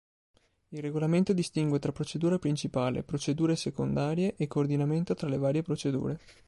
[0.69, 6.19] Il regolamento distingue tra Procedura principale, procedure secondarie e coordinamento tra le varie procedure.